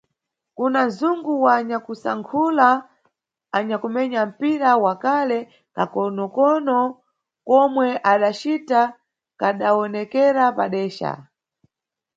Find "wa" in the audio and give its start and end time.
1.45-1.55, 4.83-4.93